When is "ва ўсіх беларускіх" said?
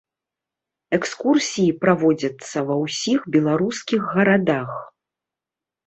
2.73-4.01